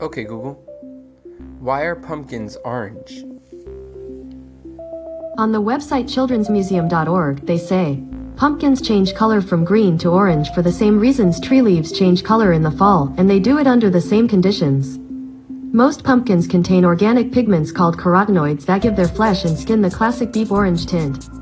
Okay, 0.00 0.24
Google. 0.24 0.54
Why 1.58 1.82
are 1.82 1.94
pumpkins 1.94 2.56
orange? 2.64 3.22
On 5.36 5.52
the 5.52 5.60
website 5.60 6.04
childrensmuseum.org, 6.04 7.46
they 7.46 7.58
say, 7.58 8.02
Pumpkins 8.36 8.80
change 8.80 9.14
color 9.14 9.42
from 9.42 9.64
green 9.64 9.98
to 9.98 10.08
orange 10.08 10.50
for 10.52 10.62
the 10.62 10.72
same 10.72 10.98
reasons 10.98 11.38
tree 11.38 11.60
leaves 11.60 11.92
change 11.92 12.24
color 12.24 12.54
in 12.54 12.62
the 12.62 12.70
fall, 12.70 13.14
and 13.18 13.28
they 13.28 13.38
do 13.38 13.58
it 13.58 13.66
under 13.66 13.90
the 13.90 14.00
same 14.00 14.26
conditions. 14.26 14.98
Most 15.74 16.02
pumpkins 16.02 16.46
contain 16.46 16.84
organic 16.86 17.30
pigments 17.30 17.70
called 17.70 17.98
carotenoids 17.98 18.64
that 18.64 18.80
give 18.80 18.96
their 18.96 19.06
flesh 19.06 19.44
and 19.44 19.58
skin 19.58 19.82
the 19.82 19.90
classic 19.90 20.32
deep 20.32 20.50
orange 20.50 20.86
tint. 20.86 21.39